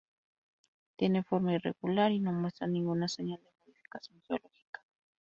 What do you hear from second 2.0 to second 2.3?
y